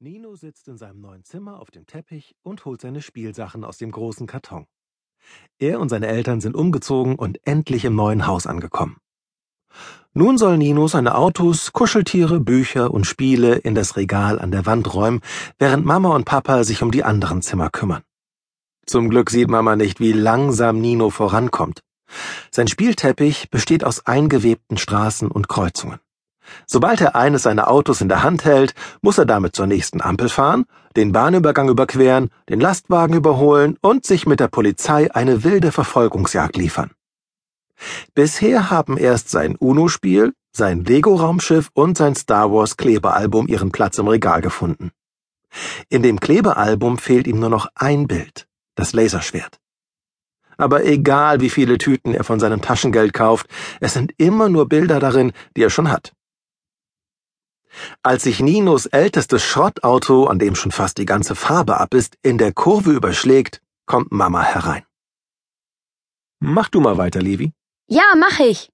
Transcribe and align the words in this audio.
Nino 0.00 0.36
sitzt 0.36 0.68
in 0.68 0.78
seinem 0.78 1.00
neuen 1.00 1.24
Zimmer 1.24 1.58
auf 1.58 1.72
dem 1.72 1.84
Teppich 1.84 2.36
und 2.44 2.64
holt 2.64 2.80
seine 2.80 3.02
Spielsachen 3.02 3.64
aus 3.64 3.78
dem 3.78 3.90
großen 3.90 4.28
Karton. 4.28 4.66
Er 5.58 5.80
und 5.80 5.88
seine 5.88 6.06
Eltern 6.06 6.40
sind 6.40 6.54
umgezogen 6.54 7.16
und 7.16 7.44
endlich 7.44 7.84
im 7.84 7.96
neuen 7.96 8.24
Haus 8.28 8.46
angekommen. 8.46 8.98
Nun 10.14 10.38
soll 10.38 10.56
Nino 10.56 10.86
seine 10.86 11.16
Autos, 11.16 11.72
Kuscheltiere, 11.72 12.38
Bücher 12.38 12.94
und 12.94 13.08
Spiele 13.08 13.56
in 13.56 13.74
das 13.74 13.96
Regal 13.96 14.38
an 14.38 14.52
der 14.52 14.66
Wand 14.66 14.94
räumen, 14.94 15.20
während 15.58 15.84
Mama 15.84 16.14
und 16.14 16.26
Papa 16.26 16.62
sich 16.62 16.80
um 16.80 16.92
die 16.92 17.02
anderen 17.02 17.42
Zimmer 17.42 17.68
kümmern. 17.68 18.04
Zum 18.86 19.10
Glück 19.10 19.30
sieht 19.30 19.48
Mama 19.48 19.74
nicht, 19.74 19.98
wie 19.98 20.12
langsam 20.12 20.80
Nino 20.80 21.10
vorankommt. 21.10 21.80
Sein 22.52 22.68
Spielteppich 22.68 23.50
besteht 23.50 23.82
aus 23.82 24.06
eingewebten 24.06 24.78
Straßen 24.78 25.28
und 25.28 25.48
Kreuzungen. 25.48 25.98
Sobald 26.66 27.00
er 27.00 27.16
eines 27.16 27.42
seiner 27.42 27.68
Autos 27.68 28.00
in 28.00 28.08
der 28.08 28.22
Hand 28.22 28.44
hält, 28.44 28.74
muss 29.00 29.18
er 29.18 29.26
damit 29.26 29.54
zur 29.56 29.66
nächsten 29.66 30.00
Ampel 30.00 30.28
fahren, 30.28 30.64
den 30.96 31.12
Bahnübergang 31.12 31.68
überqueren, 31.68 32.30
den 32.48 32.60
Lastwagen 32.60 33.14
überholen 33.14 33.76
und 33.80 34.04
sich 34.04 34.26
mit 34.26 34.40
der 34.40 34.48
Polizei 34.48 35.12
eine 35.14 35.44
wilde 35.44 35.72
Verfolgungsjagd 35.72 36.56
liefern. 36.56 36.90
Bisher 38.14 38.70
haben 38.70 38.96
erst 38.96 39.30
sein 39.30 39.56
UNO-Spiel, 39.56 40.32
sein 40.52 40.84
Lego-Raumschiff 40.84 41.70
und 41.74 41.96
sein 41.96 42.14
Star 42.14 42.52
Wars 42.52 42.76
Klebealbum 42.76 43.46
ihren 43.46 43.70
Platz 43.70 43.98
im 43.98 44.08
Regal 44.08 44.40
gefunden. 44.40 44.90
In 45.88 46.02
dem 46.02 46.20
Klebealbum 46.20 46.98
fehlt 46.98 47.26
ihm 47.26 47.38
nur 47.38 47.50
noch 47.50 47.68
ein 47.74 48.06
Bild, 48.06 48.46
das 48.74 48.92
Laserschwert. 48.92 49.58
Aber 50.56 50.84
egal 50.84 51.40
wie 51.40 51.50
viele 51.50 51.78
Tüten 51.78 52.14
er 52.14 52.24
von 52.24 52.40
seinem 52.40 52.60
Taschengeld 52.60 53.12
kauft, 53.12 53.46
es 53.80 53.94
sind 53.94 54.12
immer 54.18 54.48
nur 54.48 54.68
Bilder 54.68 54.98
darin, 54.98 55.32
die 55.56 55.62
er 55.62 55.70
schon 55.70 55.90
hat. 55.90 56.12
Als 58.02 58.22
sich 58.24 58.40
Ninos 58.40 58.86
ältestes 58.86 59.42
Schrottauto, 59.44 60.26
an 60.26 60.38
dem 60.38 60.54
schon 60.54 60.72
fast 60.72 60.98
die 60.98 61.06
ganze 61.06 61.34
Farbe 61.34 61.78
ab 61.78 61.94
ist, 61.94 62.16
in 62.22 62.38
der 62.38 62.52
Kurve 62.52 62.92
überschlägt, 62.92 63.60
kommt 63.86 64.12
Mama 64.12 64.42
herein. 64.42 64.84
Mach 66.40 66.68
du 66.68 66.80
mal 66.80 66.98
weiter, 66.98 67.20
Levi. 67.20 67.52
Ja, 67.88 68.14
mach 68.16 68.38
ich. 68.38 68.70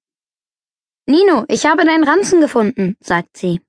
Nino, 1.07 1.45
ich 1.49 1.67
habe 1.67 1.85
deinen 1.85 2.05
Ranzen 2.05 2.41
gefunden, 2.41 2.97
sagt 3.01 3.37
sie. 3.37 3.61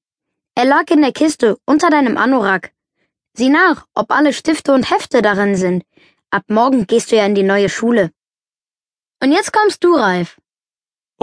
Er 0.56 0.66
lag 0.66 0.90
in 0.90 1.02
der 1.02 1.12
Kiste 1.12 1.58
unter 1.66 1.90
deinem 1.90 2.18
Anorak. 2.18 2.72
Sieh 3.38 3.50
nach, 3.50 3.86
ob 3.94 4.12
alle 4.12 4.32
Stifte 4.32 4.74
und 4.74 4.90
Hefte 4.90 5.22
darin 5.22 5.56
sind. 5.56 5.84
Ab 6.30 6.44
morgen 6.48 6.88
gehst 6.88 7.12
du 7.12 7.18
ja 7.18 7.26
in 7.26 7.36
die 7.36 7.44
neue 7.44 7.70
Schule. 7.70 8.12
Und 9.22 9.32
jetzt 9.32 9.52
kommst 9.52 9.84
du, 9.84 9.96
Ralf. 9.96 10.38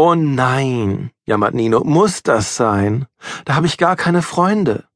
Oh 0.04 0.16
nein, 0.16 1.12
jammert 1.26 1.54
Nino, 1.54 1.84
muss 1.84 2.24
das 2.24 2.56
sein? 2.56 3.06
Da 3.44 3.54
habe 3.54 3.68
ich 3.68 3.78
gar 3.78 3.94
keine 3.94 4.22
Freunde. 4.22 4.88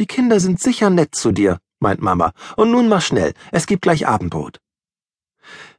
Die 0.00 0.06
Kinder 0.06 0.40
sind 0.40 0.58
sicher 0.58 0.90
nett 0.90 1.14
zu 1.14 1.30
dir, 1.30 1.60
meint 1.78 2.02
Mama. 2.02 2.32
Und 2.56 2.72
nun 2.72 2.88
mach 2.88 3.00
schnell, 3.00 3.32
es 3.52 3.66
gibt 3.66 3.82
gleich 3.82 4.08
Abendbrot. 4.08 4.58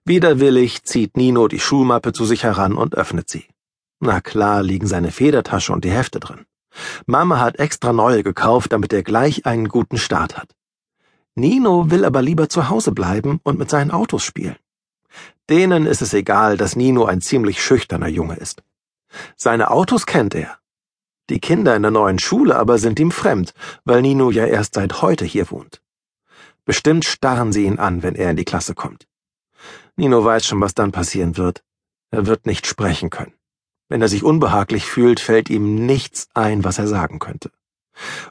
Widerwillig 0.06 0.86
zieht 0.86 1.18
Nino 1.18 1.50
die 1.50 1.60
Schulmappe 1.60 2.14
zu 2.14 2.24
sich 2.24 2.46
heran 2.46 2.78
und 2.78 2.96
öffnet 2.96 3.30
sie. 3.30 3.46
Na 4.00 4.22
klar 4.22 4.64
liegen 4.64 4.88
seine 4.88 5.12
Federtasche 5.12 5.74
und 5.74 5.84
die 5.84 5.92
Hefte 5.92 6.22
drin. 6.22 6.46
Mama 7.06 7.42
hat 7.42 7.60
extra 7.60 7.92
neue 7.92 8.24
gekauft, 8.24 8.72
damit 8.72 8.94
er 8.94 9.04
gleich 9.04 9.46
einen 9.46 9.68
guten 9.68 9.98
Start 9.98 10.38
hat. 10.38 10.56
Nino 11.36 11.92
will 11.92 12.06
aber 12.06 12.22
lieber 12.22 12.48
zu 12.48 12.70
Hause 12.70 12.94
bleiben 12.94 13.42
und 13.44 13.60
mit 13.60 13.70
seinen 13.70 13.92
Autos 13.92 14.24
spielen. 14.24 14.56
Denen 15.52 15.86
ist 15.86 16.02
es 16.02 16.14
egal, 16.14 16.56
dass 16.56 16.78
Nino 16.78 17.04
ein 17.04 17.20
ziemlich 17.20 17.62
schüchterner 17.62 18.08
Junge 18.08 18.38
ist. 18.38 18.64
Seine 19.36 19.70
Autos 19.70 20.06
kennt 20.06 20.34
er. 20.34 20.58
Die 21.30 21.42
Kinder 21.42 21.76
in 21.76 21.82
der 21.82 21.92
neuen 21.92 22.20
Schule 22.20 22.56
aber 22.56 22.78
sind 22.78 23.02
ihm 23.02 23.12
fremd, 23.12 23.54
weil 23.84 24.02
Nino 24.02 24.32
ja 24.32 24.46
erst 24.46 24.76
seit 24.76 25.02
heute 25.02 25.26
hier 25.26 25.52
wohnt. 25.52 25.82
Bestimmt 26.64 27.04
starren 27.04 27.52
sie 27.52 27.66
ihn 27.66 27.80
an, 27.80 28.02
wenn 28.02 28.16
er 28.16 28.32
in 28.32 28.38
die 28.38 28.46
Klasse 28.46 28.76
kommt. 28.76 29.08
Nino 29.98 30.24
weiß 30.24 30.46
schon, 30.48 30.62
was 30.62 30.74
dann 30.74 30.94
passieren 30.94 31.36
wird. 31.36 31.66
Er 32.12 32.28
wird 32.28 32.46
nicht 32.46 32.66
sprechen 32.66 33.10
können. 33.10 33.34
Wenn 33.90 34.02
er 34.02 34.08
sich 34.08 34.24
unbehaglich 34.24 34.86
fühlt, 34.86 35.20
fällt 35.20 35.50
ihm 35.50 35.86
nichts 35.86 36.30
ein, 36.34 36.64
was 36.64 36.80
er 36.80 36.88
sagen 36.88 37.20
könnte. 37.20 37.52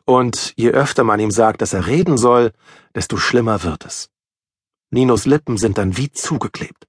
Und 0.06 0.54
je 0.56 0.70
öfter 0.70 1.04
man 1.04 1.20
ihm 1.20 1.30
sagt, 1.30 1.60
dass 1.60 1.74
er 1.74 1.86
reden 1.86 2.16
soll, 2.16 2.52
desto 2.94 3.18
schlimmer 3.18 3.62
wird 3.62 3.84
es. 3.84 4.08
Ninos 4.90 5.26
Lippen 5.26 5.58
sind 5.58 5.76
dann 5.76 5.98
wie 5.98 6.10
zugeklebt. 6.10 6.86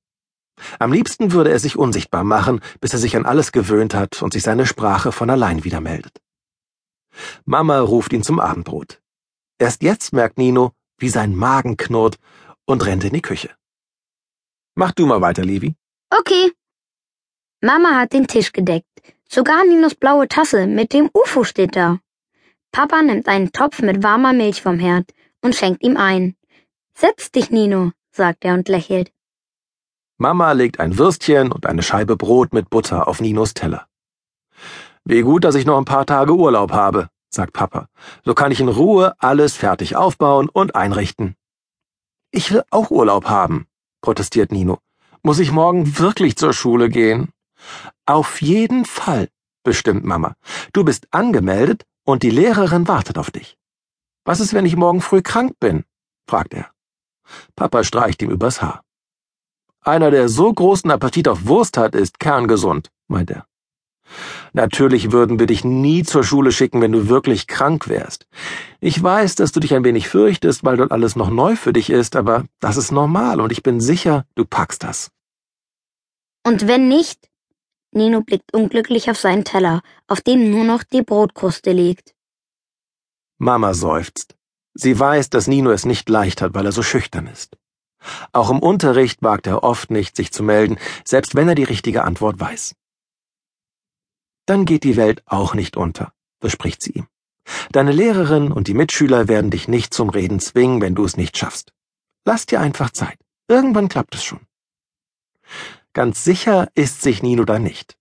Am 0.79 0.93
liebsten 0.93 1.31
würde 1.31 1.51
er 1.51 1.59
sich 1.59 1.77
unsichtbar 1.77 2.23
machen, 2.23 2.61
bis 2.79 2.93
er 2.93 2.99
sich 2.99 3.15
an 3.15 3.25
alles 3.25 3.51
gewöhnt 3.51 3.93
hat 3.93 4.21
und 4.21 4.33
sich 4.33 4.43
seine 4.43 4.65
Sprache 4.65 5.11
von 5.11 5.29
allein 5.29 5.63
wieder 5.63 5.81
meldet. 5.81 6.21
Mama 7.45 7.79
ruft 7.79 8.13
ihn 8.13 8.23
zum 8.23 8.39
Abendbrot. 8.39 9.01
Erst 9.59 9.83
jetzt 9.83 10.13
merkt 10.13 10.37
Nino, 10.37 10.71
wie 10.97 11.09
sein 11.09 11.35
Magen 11.35 11.77
knurrt 11.77 12.17
und 12.65 12.85
rennt 12.85 13.03
in 13.03 13.13
die 13.13 13.21
Küche. 13.21 13.49
Mach 14.75 14.91
du 14.91 15.05
mal 15.05 15.21
weiter, 15.21 15.43
Levi. 15.43 15.75
Okay. 16.09 16.51
Mama 17.61 17.99
hat 17.99 18.13
den 18.13 18.27
Tisch 18.27 18.51
gedeckt. 18.51 18.87
Sogar 19.29 19.65
Ninos 19.65 19.95
blaue 19.95 20.27
Tasse 20.27 20.67
mit 20.67 20.93
dem 20.93 21.09
UFO 21.13 21.43
steht 21.43 21.75
da. 21.75 21.99
Papa 22.71 23.01
nimmt 23.01 23.27
einen 23.27 23.51
Topf 23.51 23.81
mit 23.81 24.01
warmer 24.03 24.33
Milch 24.33 24.61
vom 24.61 24.79
Herd 24.79 25.11
und 25.41 25.55
schenkt 25.55 25.83
ihm 25.83 25.97
ein. 25.97 26.35
Setz 26.93 27.31
dich, 27.31 27.49
Nino, 27.49 27.91
sagt 28.11 28.45
er 28.45 28.53
und 28.53 28.67
lächelt. 28.69 29.11
Mama 30.21 30.51
legt 30.51 30.79
ein 30.79 30.99
Würstchen 30.99 31.51
und 31.51 31.65
eine 31.65 31.81
Scheibe 31.81 32.15
Brot 32.15 32.53
mit 32.53 32.69
Butter 32.69 33.07
auf 33.07 33.21
Ninos 33.21 33.55
Teller. 33.55 33.87
Wie 35.03 35.23
gut, 35.23 35.43
dass 35.43 35.55
ich 35.55 35.65
noch 35.65 35.79
ein 35.79 35.85
paar 35.85 36.05
Tage 36.05 36.35
Urlaub 36.35 36.73
habe, 36.73 37.09
sagt 37.31 37.53
Papa. 37.53 37.87
So 38.23 38.35
kann 38.35 38.51
ich 38.51 38.61
in 38.61 38.69
Ruhe 38.69 39.15
alles 39.17 39.55
fertig 39.57 39.95
aufbauen 39.95 40.47
und 40.47 40.75
einrichten. 40.75 41.35
Ich 42.29 42.51
will 42.51 42.61
auch 42.69 42.91
Urlaub 42.91 43.25
haben, 43.29 43.65
protestiert 44.01 44.51
Nino. 44.51 44.77
Muss 45.23 45.39
ich 45.39 45.51
morgen 45.51 45.97
wirklich 45.97 46.35
zur 46.35 46.53
Schule 46.53 46.89
gehen? 46.89 47.29
Auf 48.05 48.43
jeden 48.43 48.85
Fall, 48.85 49.27
bestimmt 49.63 50.05
Mama. 50.05 50.35
Du 50.71 50.83
bist 50.83 51.07
angemeldet 51.09 51.83
und 52.05 52.21
die 52.21 52.29
Lehrerin 52.29 52.87
wartet 52.87 53.17
auf 53.17 53.31
dich. 53.31 53.57
Was 54.23 54.39
ist, 54.39 54.53
wenn 54.53 54.67
ich 54.67 54.75
morgen 54.75 55.01
früh 55.01 55.23
krank 55.23 55.53
bin? 55.59 55.83
fragt 56.29 56.53
er. 56.53 56.69
Papa 57.55 57.83
streicht 57.83 58.21
ihm 58.21 58.29
übers 58.29 58.61
Haar. 58.61 58.83
Einer, 59.83 60.11
der 60.11 60.29
so 60.29 60.53
großen 60.53 60.91
Appetit 60.91 61.27
auf 61.27 61.45
Wurst 61.45 61.77
hat, 61.77 61.95
ist 61.95 62.19
kerngesund, 62.19 62.89
meint 63.07 63.31
er. 63.31 63.45
Natürlich 64.53 65.11
würden 65.11 65.39
wir 65.39 65.47
dich 65.47 65.63
nie 65.63 66.03
zur 66.03 66.23
Schule 66.23 66.51
schicken, 66.51 66.81
wenn 66.81 66.91
du 66.91 67.07
wirklich 67.07 67.47
krank 67.47 67.87
wärst. 67.87 68.27
Ich 68.79 69.01
weiß, 69.01 69.35
dass 69.35 69.51
du 69.51 69.59
dich 69.59 69.73
ein 69.73 69.85
wenig 69.85 70.09
fürchtest, 70.09 70.63
weil 70.63 70.77
dort 70.77 70.91
alles 70.91 71.15
noch 71.15 71.29
neu 71.29 71.55
für 71.55 71.73
dich 71.73 71.89
ist, 71.89 72.15
aber 72.15 72.45
das 72.59 72.77
ist 72.77 72.91
normal 72.91 73.39
und 73.39 73.51
ich 73.51 73.63
bin 73.63 73.79
sicher, 73.79 74.25
du 74.35 74.45
packst 74.45 74.83
das. 74.83 75.11
Und 76.45 76.67
wenn 76.67 76.87
nicht? 76.87 77.29
Nino 77.93 78.21
blickt 78.21 78.53
unglücklich 78.53 79.09
auf 79.09 79.17
seinen 79.17 79.45
Teller, 79.45 79.81
auf 80.07 80.21
dem 80.21 80.51
nur 80.51 80.63
noch 80.63 80.83
die 80.83 81.01
Brotkruste 81.01 81.71
liegt. 81.71 82.13
Mama 83.37 83.73
seufzt. 83.73 84.35
Sie 84.73 84.97
weiß, 84.97 85.29
dass 85.29 85.47
Nino 85.47 85.71
es 85.71 85.85
nicht 85.85 86.07
leicht 86.09 86.41
hat, 86.41 86.53
weil 86.53 86.65
er 86.65 86.71
so 86.71 86.83
schüchtern 86.83 87.27
ist. 87.27 87.57
Auch 88.31 88.49
im 88.49 88.59
Unterricht 88.59 89.21
wagt 89.21 89.47
er 89.47 89.63
oft 89.63 89.91
nicht, 89.91 90.15
sich 90.15 90.31
zu 90.31 90.43
melden, 90.43 90.77
selbst 91.05 91.35
wenn 91.35 91.47
er 91.47 91.55
die 91.55 91.63
richtige 91.63 92.03
Antwort 92.03 92.39
weiß. 92.39 92.75
Dann 94.45 94.65
geht 94.65 94.83
die 94.83 94.97
Welt 94.97 95.21
auch 95.25 95.53
nicht 95.53 95.77
unter, 95.77 96.13
verspricht 96.39 96.81
sie 96.81 96.91
ihm. 96.91 97.07
Deine 97.71 97.91
Lehrerin 97.91 98.51
und 98.51 98.67
die 98.67 98.73
Mitschüler 98.73 99.27
werden 99.27 99.51
dich 99.51 99.67
nicht 99.67 99.93
zum 99.93 100.09
Reden 100.09 100.39
zwingen, 100.39 100.81
wenn 100.81 100.95
du 100.95 101.03
es 101.03 101.17
nicht 101.17 101.37
schaffst. 101.37 101.73
Lass 102.25 102.45
dir 102.45 102.59
einfach 102.59 102.91
Zeit. 102.91 103.17
Irgendwann 103.47 103.89
klappt 103.89 104.15
es 104.15 104.23
schon. 104.23 104.41
Ganz 105.93 106.23
sicher 106.23 106.69
ist 106.75 107.01
sich 107.01 107.21
Nino 107.21 107.43
da 107.43 107.59
nicht. 107.59 107.97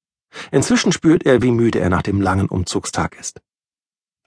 Inzwischen 0.52 0.92
spürt 0.92 1.24
er, 1.26 1.42
wie 1.42 1.50
müde 1.50 1.80
er 1.80 1.90
nach 1.90 2.02
dem 2.02 2.20
langen 2.20 2.48
Umzugstag 2.48 3.18
ist. 3.18 3.40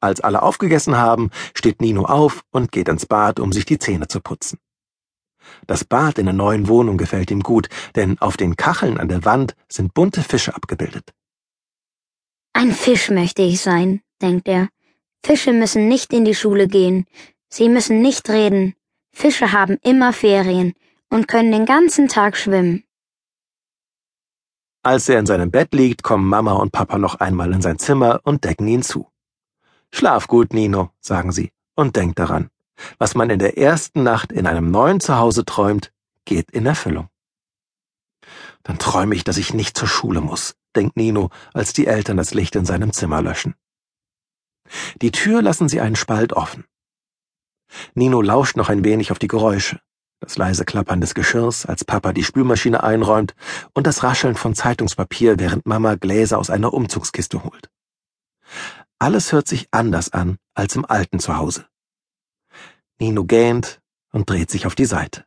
Als 0.02 0.20
alle 0.20 0.42
aufgegessen 0.42 0.98
haben, 0.98 1.30
steht 1.56 1.80
Nino 1.80 2.04
auf 2.04 2.44
und 2.52 2.74
geht 2.74 2.90
ins 2.90 3.06
Bad, 3.06 3.40
um 3.40 3.54
sich 3.54 3.66
die 3.66 3.80
Zähne 3.80 4.10
zu 4.10 4.20
putzen. 4.20 4.60
Das 5.68 5.84
Bad 5.84 6.18
in 6.20 6.26
der 6.26 6.34
neuen 6.34 6.68
Wohnung 6.68 6.98
gefällt 6.98 7.32
ihm 7.32 7.42
gut, 7.42 7.70
denn 7.96 8.20
auf 8.20 8.38
den 8.38 8.56
Kacheln 8.56 8.98
an 8.98 9.08
der 9.08 9.26
Wand 9.26 9.56
sind 9.68 9.94
bunte 9.94 10.22
Fische 10.22 10.56
abgebildet. 10.56 11.14
Ein 12.54 12.72
Fisch 12.72 13.10
möchte 13.10 13.42
ich 13.42 13.62
sein, 13.62 14.02
denkt 14.22 14.48
er. 14.48 14.70
Fische 15.26 15.54
müssen 15.54 15.88
nicht 15.88 16.14
in 16.14 16.26
die 16.26 16.36
Schule 16.36 16.68
gehen. 16.68 17.06
Sie 17.50 17.70
müssen 17.70 18.02
nicht 18.02 18.30
reden. 18.30 18.76
Fische 19.12 19.52
haben 19.52 19.78
immer 19.82 20.12
Ferien 20.14 20.74
und 21.10 21.28
können 21.28 21.52
den 21.52 21.66
ganzen 21.66 22.08
Tag 22.08 22.36
schwimmen. 22.36 22.84
Als 24.84 25.08
er 25.08 25.20
in 25.20 25.26
seinem 25.26 25.50
Bett 25.50 25.74
liegt, 25.74 26.04
kommen 26.04 26.28
Mama 26.28 26.54
und 26.54 26.72
Papa 26.72 26.98
noch 26.98 27.16
einmal 27.16 27.54
in 27.54 27.62
sein 27.62 27.80
Zimmer 27.80 28.20
und 28.24 28.44
decken 28.44 28.68
ihn 28.68 28.82
zu. 28.82 29.08
Schlaf 29.92 30.28
gut, 30.28 30.54
Nino, 30.54 30.90
sagen 31.00 31.32
sie, 31.32 31.52
und 31.76 31.96
denk 31.96 32.16
daran, 32.16 32.50
was 32.98 33.16
man 33.16 33.30
in 33.30 33.40
der 33.40 33.58
ersten 33.58 34.04
Nacht 34.04 34.32
in 34.32 34.48
einem 34.48 34.72
neuen 34.72 35.00
Zuhause 35.00 35.46
träumt, 35.46 35.92
geht 36.26 36.52
in 36.52 36.66
Erfüllung. 36.66 37.10
Dann 38.64 38.80
träume 38.80 39.16
ich, 39.16 39.24
dass 39.24 39.38
ich 39.38 39.54
nicht 39.54 39.78
zur 39.78 39.88
Schule 39.88 40.22
muss, 40.22 40.56
denkt 40.76 40.96
Nino, 40.96 41.30
als 41.54 41.74
die 41.74 41.88
Eltern 41.88 42.18
das 42.18 42.34
Licht 42.34 42.56
in 42.56 42.66
seinem 42.66 42.94
Zimmer 42.94 43.22
löschen. 43.22 43.56
Die 45.02 45.12
Tür 45.12 45.42
lassen 45.42 45.68
sie 45.68 45.82
einen 45.82 45.96
Spalt 45.96 46.34
offen. 46.34 46.66
Nino 47.94 48.22
lauscht 48.22 48.56
noch 48.56 48.70
ein 48.70 48.84
wenig 48.84 49.12
auf 49.12 49.20
die 49.20 49.28
Geräusche. 49.28 49.80
Das 50.20 50.38
leise 50.38 50.64
Klappern 50.64 51.02
des 51.02 51.16
Geschirrs, 51.16 51.66
als 51.66 51.84
Papa 51.84 52.14
die 52.14 52.24
Spülmaschine 52.24 52.82
einräumt, 52.82 53.36
und 53.74 53.86
das 53.86 54.04
Rascheln 54.04 54.36
von 54.36 54.56
Zeitungspapier, 54.56 55.38
während 55.38 55.66
Mama 55.66 55.96
Gläser 55.96 56.40
aus 56.40 56.50
einer 56.50 56.74
Umzugskiste 56.74 57.44
holt. 57.44 57.70
Alles 59.00 59.34
hört 59.34 59.50
sich 59.50 59.68
anders 59.72 60.14
an 60.14 60.38
als 60.54 60.78
im 60.78 60.86
alten 60.86 61.20
Zuhause. 61.20 61.66
Nino 63.04 63.26
gähnt 63.26 63.82
und 64.14 64.30
dreht 64.30 64.50
sich 64.50 64.66
auf 64.66 64.76
die 64.76 64.86
Seite. 64.86 65.26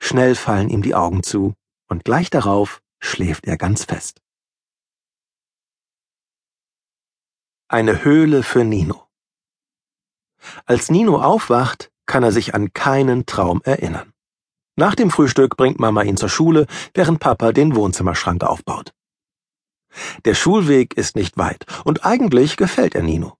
Schnell 0.00 0.34
fallen 0.34 0.68
ihm 0.68 0.82
die 0.82 0.96
Augen 0.96 1.22
zu, 1.22 1.54
und 1.88 2.04
gleich 2.04 2.28
darauf 2.28 2.82
schläft 2.98 3.46
er 3.46 3.56
ganz 3.56 3.84
fest. 3.84 4.20
Eine 7.68 8.02
Höhle 8.02 8.42
für 8.42 8.64
Nino. 8.64 9.06
Als 10.64 10.90
Nino 10.90 11.22
aufwacht, 11.22 11.92
kann 12.04 12.24
er 12.24 12.32
sich 12.32 12.52
an 12.52 12.72
keinen 12.72 13.26
Traum 13.26 13.62
erinnern. 13.62 14.12
Nach 14.74 14.96
dem 14.96 15.12
Frühstück 15.12 15.56
bringt 15.56 15.78
Mama 15.78 16.02
ihn 16.02 16.16
zur 16.16 16.28
Schule, 16.28 16.66
während 16.94 17.20
Papa 17.20 17.52
den 17.52 17.76
Wohnzimmerschrank 17.76 18.42
aufbaut. 18.42 18.92
Der 20.24 20.34
Schulweg 20.34 20.96
ist 20.96 21.14
nicht 21.14 21.36
weit, 21.36 21.64
und 21.84 22.04
eigentlich 22.04 22.56
gefällt 22.56 22.96
er 22.96 23.04
Nino. 23.04 23.38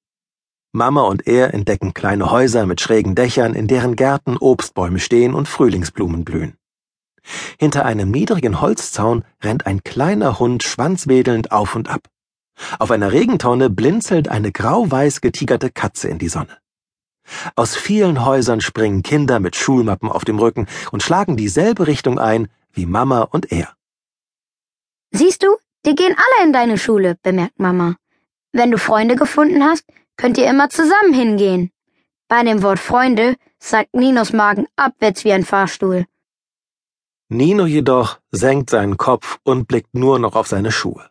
Mama 0.72 1.02
und 1.02 1.26
er 1.26 1.54
entdecken 1.54 1.94
kleine 1.94 2.30
Häuser 2.30 2.66
mit 2.66 2.80
schrägen 2.80 3.14
Dächern, 3.14 3.54
in 3.54 3.66
deren 3.66 3.96
Gärten 3.96 4.36
Obstbäume 4.36 4.98
stehen 4.98 5.34
und 5.34 5.48
Frühlingsblumen 5.48 6.24
blühen. 6.24 6.56
Hinter 7.58 7.84
einem 7.84 8.10
niedrigen 8.10 8.60
Holzzaun 8.60 9.24
rennt 9.42 9.66
ein 9.66 9.82
kleiner 9.82 10.38
Hund 10.38 10.62
schwanzwedelnd 10.62 11.52
auf 11.52 11.74
und 11.74 11.88
ab. 11.88 12.08
Auf 12.78 12.90
einer 12.90 13.12
Regentonne 13.12 13.70
blinzelt 13.70 14.28
eine 14.28 14.52
grau-weiß 14.52 15.20
getigerte 15.20 15.70
Katze 15.70 16.08
in 16.08 16.18
die 16.18 16.28
Sonne. 16.28 16.56
Aus 17.56 17.76
vielen 17.76 18.24
Häusern 18.24 18.60
springen 18.60 19.02
Kinder 19.02 19.40
mit 19.40 19.56
Schulmappen 19.56 20.10
auf 20.10 20.24
dem 20.24 20.38
Rücken 20.38 20.66
und 20.92 21.02
schlagen 21.02 21.36
dieselbe 21.36 21.86
Richtung 21.86 22.18
ein 22.18 22.48
wie 22.72 22.86
Mama 22.86 23.22
und 23.22 23.50
er. 23.50 23.74
Siehst 25.10 25.42
du, 25.42 25.56
die 25.84 25.94
gehen 25.94 26.14
alle 26.16 26.46
in 26.46 26.52
deine 26.52 26.78
Schule, 26.78 27.16
bemerkt 27.22 27.58
Mama. 27.58 27.96
Wenn 28.52 28.70
du 28.70 28.78
Freunde 28.78 29.16
gefunden 29.16 29.64
hast, 29.64 29.84
könnt 30.16 30.38
ihr 30.38 30.48
immer 30.48 30.68
zusammen 30.70 31.12
hingehen. 31.12 31.70
Bei 32.28 32.42
dem 32.42 32.62
Wort 32.62 32.78
Freunde 32.78 33.36
sagt 33.58 33.94
Ninos 33.94 34.32
Magen 34.32 34.66
abwärts 34.76 35.24
wie 35.24 35.32
ein 35.32 35.44
Fahrstuhl. 35.44 36.06
Nino 37.28 37.66
jedoch 37.66 38.20
senkt 38.30 38.70
seinen 38.70 38.96
Kopf 38.96 39.38
und 39.42 39.66
blickt 39.66 39.94
nur 39.94 40.18
noch 40.18 40.36
auf 40.36 40.46
seine 40.46 40.70
Schuhe. 40.70 41.10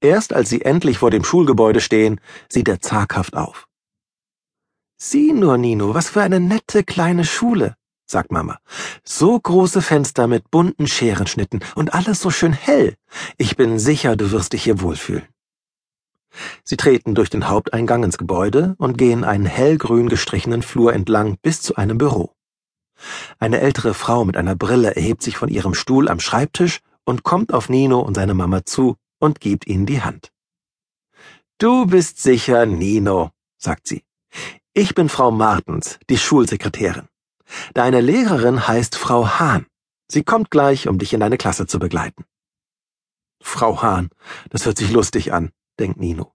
Erst 0.00 0.32
als 0.32 0.48
sie 0.48 0.62
endlich 0.62 0.98
vor 0.98 1.10
dem 1.10 1.24
Schulgebäude 1.24 1.80
stehen, 1.80 2.20
sieht 2.48 2.68
er 2.68 2.80
zaghaft 2.80 3.36
auf. 3.36 3.68
Sieh 4.96 5.32
nur, 5.32 5.58
Nino, 5.58 5.94
was 5.94 6.08
für 6.08 6.22
eine 6.22 6.40
nette 6.40 6.84
kleine 6.84 7.24
Schule, 7.24 7.76
sagt 8.06 8.32
Mama. 8.32 8.58
So 9.04 9.38
große 9.38 9.82
Fenster 9.82 10.26
mit 10.26 10.50
bunten 10.50 10.86
Scherenschnitten 10.86 11.60
und 11.74 11.92
alles 11.92 12.20
so 12.20 12.30
schön 12.30 12.52
hell. 12.52 12.96
Ich 13.36 13.56
bin 13.56 13.78
sicher, 13.78 14.16
du 14.16 14.30
wirst 14.30 14.54
dich 14.54 14.64
hier 14.64 14.80
wohlfühlen. 14.80 15.26
Sie 16.64 16.76
treten 16.76 17.14
durch 17.14 17.30
den 17.30 17.48
Haupteingang 17.48 18.04
ins 18.04 18.18
Gebäude 18.18 18.74
und 18.78 18.98
gehen 18.98 19.24
einen 19.24 19.46
hellgrün 19.46 20.08
gestrichenen 20.08 20.62
Flur 20.62 20.92
entlang 20.92 21.36
bis 21.42 21.60
zu 21.62 21.76
einem 21.76 21.98
Büro. 21.98 22.34
Eine 23.38 23.60
ältere 23.60 23.94
Frau 23.94 24.24
mit 24.24 24.36
einer 24.36 24.54
Brille 24.54 24.94
erhebt 24.94 25.22
sich 25.22 25.36
von 25.36 25.48
ihrem 25.48 25.74
Stuhl 25.74 26.08
am 26.08 26.20
Schreibtisch 26.20 26.80
und 27.04 27.22
kommt 27.22 27.52
auf 27.52 27.68
Nino 27.68 28.00
und 28.00 28.14
seine 28.14 28.34
Mama 28.34 28.64
zu 28.64 28.96
und 29.18 29.40
gibt 29.40 29.66
ihnen 29.66 29.86
die 29.86 30.02
Hand. 30.02 30.30
Du 31.58 31.86
bist 31.86 32.22
sicher 32.22 32.66
Nino, 32.66 33.30
sagt 33.58 33.88
sie. 33.88 34.04
Ich 34.72 34.94
bin 34.94 35.08
Frau 35.08 35.30
Martens, 35.30 35.98
die 36.08 36.18
Schulsekretärin. 36.18 37.08
Deine 37.74 38.00
Lehrerin 38.00 38.68
heißt 38.68 38.96
Frau 38.96 39.28
Hahn. 39.38 39.66
Sie 40.08 40.22
kommt 40.22 40.50
gleich, 40.50 40.88
um 40.88 40.98
dich 40.98 41.12
in 41.12 41.20
deine 41.20 41.36
Klasse 41.36 41.66
zu 41.66 41.78
begleiten. 41.78 42.24
Frau 43.42 43.82
Hahn, 43.82 44.10
das 44.50 44.66
hört 44.66 44.78
sich 44.78 44.90
lustig 44.90 45.32
an, 45.32 45.50
denkt 45.80 45.98
Nino. 45.98 46.32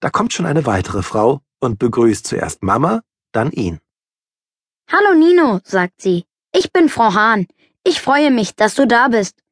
Da 0.00 0.10
kommt 0.10 0.32
schon 0.32 0.46
eine 0.46 0.64
weitere 0.64 1.02
Frau 1.02 1.42
und 1.58 1.78
begrüßt 1.78 2.26
zuerst 2.26 2.62
Mama, 2.62 3.02
dann 3.32 3.50
ihn. 3.50 3.80
Hallo 4.90 5.14
Nino, 5.14 5.60
sagt 5.64 6.00
sie. 6.00 6.24
Ich 6.52 6.72
bin 6.72 6.88
Frau 6.88 7.12
Hahn. 7.14 7.46
Ich 7.84 8.00
freue 8.00 8.30
mich, 8.30 8.54
dass 8.54 8.74
du 8.74 8.86
da 8.86 9.08
bist. 9.08 9.42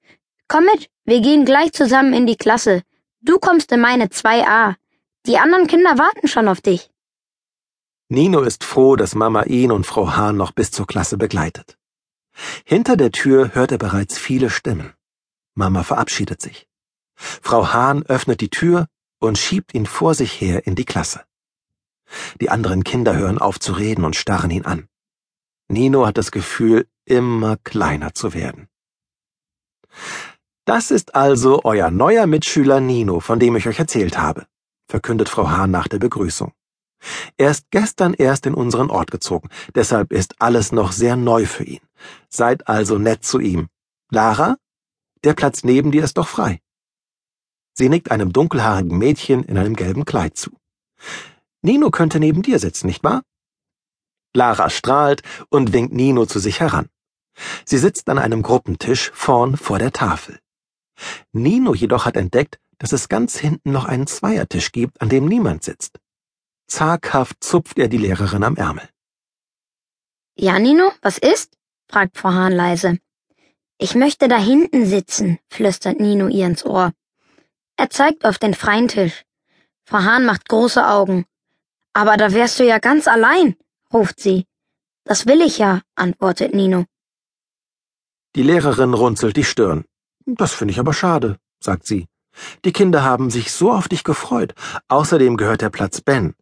Komm 0.49 0.65
mit, 0.65 0.89
wir 1.05 1.21
gehen 1.21 1.45
gleich 1.45 1.73
zusammen 1.73 2.15
in 2.15 2.27
die 2.27 2.37
Klasse. 2.37 2.83
Du 3.21 3.39
kommst 3.39 3.73
in 3.73 3.81
meine 3.81 4.07
2a. 4.07 4.77
Die 5.27 5.39
anderen 5.39 5.67
Kinder 5.67 5.99
warten 5.99 6.29
schon 6.29 6.49
auf 6.49 6.61
dich. 6.61 6.91
Nino 8.09 8.43
ist 8.43 8.63
froh, 8.63 8.95
dass 8.95 9.17
Mama 9.17 9.43
ihn 9.45 9.73
und 9.73 9.85
Frau 9.85 10.15
Hahn 10.17 10.37
noch 10.37 10.53
bis 10.53 10.71
zur 10.71 10.87
Klasse 10.87 11.19
begleitet. 11.19 11.77
Hinter 12.65 12.97
der 12.97 13.11
Tür 13.11 13.55
hört 13.55 13.73
er 13.73 13.79
bereits 13.79 14.17
viele 14.17 14.49
Stimmen. 14.49 14.93
Mama 15.55 15.83
verabschiedet 15.83 16.41
sich. 16.41 16.69
Frau 17.17 17.73
Hahn 17.73 18.05
öffnet 18.05 18.41
die 18.41 18.51
Tür 18.51 18.87
und 19.19 19.39
schiebt 19.39 19.75
ihn 19.75 19.87
vor 19.87 20.15
sich 20.15 20.41
her 20.41 20.67
in 20.67 20.75
die 20.75 20.85
Klasse. 20.85 21.25
Die 22.41 22.51
anderen 22.51 22.85
Kinder 22.85 23.17
hören 23.17 23.39
auf 23.39 23.59
zu 23.59 23.73
reden 23.73 24.05
und 24.05 24.17
starren 24.17 24.51
ihn 24.51 24.65
an. 24.65 24.89
Nino 25.69 26.07
hat 26.07 26.19
das 26.19 26.31
Gefühl, 26.31 26.87
immer 27.05 27.57
kleiner 27.57 28.15
zu 28.15 28.35
werden. 28.35 28.69
Das 30.65 30.91
ist 30.91 31.15
also 31.15 31.63
euer 31.65 31.91
neuer 31.91 32.27
Mitschüler 32.27 32.81
Nino, 32.81 33.21
von 33.21 33.39
dem 33.39 33.57
ich 33.57 33.67
euch 33.69 33.79
erzählt 33.79 34.19
habe, 34.19 34.47
verkündet 34.89 35.29
Frau 35.29 35.49
Hahn 35.49 35.71
nach 35.71 35.89
der 35.89 35.99
Begrüßung. 35.99 36.53
Er 37.37 37.51
ist 37.51 37.67
gestern 37.71 38.15
erst 38.15 38.47
in 38.47 38.55
unseren 38.55 38.91
Ort 38.91 39.11
gezogen, 39.11 39.49
deshalb 39.75 40.13
ist 40.13 40.41
alles 40.41 40.73
noch 40.73 40.93
sehr 40.93 41.17
neu 41.17 41.47
für 41.47 41.65
ihn. 41.65 41.83
Seid 42.29 42.69
also 42.69 42.99
nett 42.99 43.25
zu 43.25 43.39
ihm. 43.39 43.69
Lara, 44.11 44.57
der 45.25 45.35
Platz 45.35 45.63
neben 45.63 45.93
dir 45.93 46.05
ist 46.05 46.19
doch 46.19 46.29
frei. 46.29 46.61
Sie 47.79 47.91
nickt 47.91 48.11
einem 48.11 48.33
dunkelhaarigen 48.33 48.97
Mädchen 48.97 49.45
in 49.45 49.59
einem 49.59 49.77
gelben 49.77 50.07
Kleid 50.07 50.37
zu. 50.37 50.51
Nino 51.61 51.91
könnte 51.91 52.19
neben 52.19 52.43
dir 52.43 52.59
sitzen, 52.59 52.87
nicht 52.87 53.05
wahr? 53.05 53.23
Lara 54.35 54.71
strahlt 54.71 55.23
und 55.51 55.75
winkt 55.75 55.93
Nino 55.93 56.25
zu 56.25 56.39
sich 56.39 56.61
heran. 56.61 56.89
Sie 57.67 57.77
sitzt 57.77 58.09
an 58.09 58.19
einem 58.19 58.43
Gruppentisch 58.43 59.11
vorn 59.13 59.59
vor 59.59 59.79
der 59.79 59.93
Tafel. 59.93 60.39
Nino 61.33 61.75
jedoch 61.75 62.07
hat 62.07 62.17
entdeckt, 62.17 62.59
dass 62.79 62.93
es 62.93 63.11
ganz 63.11 63.39
hinten 63.39 63.73
noch 63.73 63.85
einen 63.85 64.07
Zweiertisch 64.07 64.73
gibt, 64.73 65.01
an 65.03 65.11
dem 65.11 65.27
niemand 65.27 65.63
sitzt. 65.63 65.99
Zaghaft 66.69 67.45
zupft 67.45 67.79
er 67.79 67.89
die 67.89 67.99
Lehrerin 67.99 68.43
am 68.43 68.57
Ärmel. 68.57 68.89
Ja, 70.35 70.59
Nino, 70.59 70.91
was 71.03 71.19
ist? 71.19 71.57
fragt 71.89 72.17
Frau 72.17 72.31
Hahn 72.31 72.53
leise. 72.53 72.99
Ich 73.79 73.95
möchte 73.95 74.29
da 74.29 74.39
hinten 74.39 74.87
sitzen, 74.87 75.39
flüstert 75.51 76.01
Nino 76.01 76.29
ihr 76.29 76.47
ins 76.47 76.65
Ohr. 76.65 76.93
Er 77.77 77.91
zeigt 77.91 78.25
auf 78.25 78.39
den 78.39 78.55
freien 78.55 78.89
Tisch. 78.89 79.25
Frau 79.85 79.99
Hahn 79.99 80.25
macht 80.25 80.49
große 80.49 80.87
Augen. 80.87 81.27
Aber 81.93 82.17
da 82.17 82.33
wärst 82.33 82.59
du 82.59 82.65
ja 82.65 82.79
ganz 82.79 83.07
allein, 83.07 83.57
ruft 83.93 84.19
sie. 84.21 84.47
Das 85.05 85.27
will 85.27 85.41
ich 85.41 85.59
ja, 85.59 85.83
antwortet 85.95 86.55
Nino. 86.55 86.85
Die 88.35 88.43
Lehrerin 88.43 88.95
runzelt 88.95 89.37
die 89.37 89.45
Stirn. 89.45 89.85
Das 90.25 90.53
finde 90.53 90.73
ich 90.73 90.81
aber 90.81 90.93
schade, 90.93 91.39
sagt 91.61 91.87
sie. 91.87 92.07
Die 92.65 92.73
Kinder 92.73 93.03
haben 93.03 93.31
sich 93.31 93.53
so 93.53 93.73
auf 93.73 93.89
dich 93.89 94.05
gefreut. 94.05 94.55
Außerdem 94.89 95.37
gehört 95.37 95.63
der 95.63 95.71
Platz 95.71 96.01
Ben. 96.01 96.35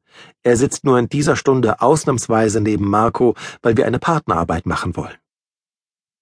Er 0.42 0.56
sitzt 0.56 0.84
nur 0.84 0.98
in 0.98 1.08
dieser 1.08 1.36
Stunde 1.36 1.80
ausnahmsweise 1.80 2.60
neben 2.60 2.88
Marco, 2.88 3.34
weil 3.62 3.76
wir 3.76 3.86
eine 3.86 3.98
Partnerarbeit 3.98 4.66
machen 4.66 4.96
wollen. 4.96 5.16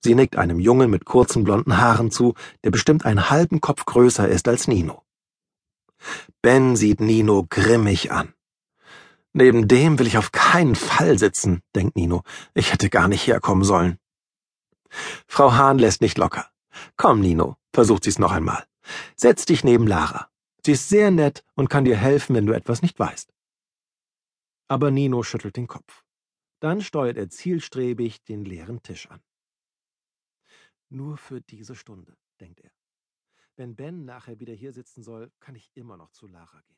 Sie 0.05 0.15
nickt 0.15 0.37
einem 0.37 0.59
Jungen 0.59 0.91
mit 0.91 1.05
kurzen 1.05 1.45
blonden 1.45 1.79
Haaren 1.79 2.11
zu, 2.11 2.35
der 2.65 2.71
bestimmt 2.71 3.05
einen 3.05 3.31
halben 3.31 3.61
Kopf 3.61 3.85
größer 3.85 4.29
ist 4.29 4.49
als 4.49 4.67
Nino. 4.67 5.03
Ben 6.43 6.75
sieht 6.75 7.01
Nino 7.01 7.47
grimmig 7.49 8.11
an. 8.11 8.35
Neben 9.33 9.69
dem 9.69 9.99
will 9.99 10.07
ich 10.07 10.19
auf 10.19 10.33
keinen 10.33 10.75
Fall 10.75 11.19
sitzen, 11.19 11.63
denkt 11.75 11.97
Nino. 11.97 12.23
Ich 12.55 12.73
hätte 12.73 12.91
gar 12.91 13.09
nicht 13.09 13.27
herkommen 13.27 13.65
sollen. 13.65 13.99
Frau 15.27 15.55
Hahn 15.55 15.79
lässt 15.79 16.03
nicht 16.03 16.19
locker. 16.19 16.51
Komm, 16.97 17.21
Nino, 17.21 17.57
versucht 17.73 18.05
sie's 18.05 18.19
noch 18.19 18.33
einmal. 18.33 18.65
Setz 19.17 19.47
dich 19.47 19.65
neben 19.65 19.87
Lara. 19.87 20.29
Sie 20.67 20.73
ist 20.73 20.89
sehr 20.89 21.11
nett 21.11 21.45
und 21.55 21.71
kann 21.71 21.85
dir 21.85 21.97
helfen, 21.97 22.35
wenn 22.35 22.47
du 22.47 22.53
etwas 22.53 22.83
nicht 22.83 22.99
weißt. 22.99 23.33
Aber 24.69 24.91
Nino 24.91 25.23
schüttelt 25.23 25.57
den 25.57 25.67
Kopf. 25.67 26.03
Dann 26.61 26.81
steuert 26.81 27.17
er 27.17 27.31
zielstrebig 27.31 28.23
den 28.25 28.45
leeren 28.45 28.83
Tisch 28.83 29.09
an. 29.09 29.21
Nur 30.93 31.17
für 31.17 31.41
diese 31.41 31.75
Stunde, 31.75 32.19
denkt 32.39 32.61
er. 32.61 32.71
Wenn 33.57 33.77
Ben 33.77 34.05
nachher 34.05 34.41
wieder 34.41 34.53
hier 34.53 34.75
sitzen 34.75 35.03
soll, 35.03 35.33
kann 35.41 35.55
ich 35.55 35.71
immer 35.75 35.97
noch 35.97 36.11
zu 36.11 36.27
Lara 36.27 36.61
gehen. 36.61 36.71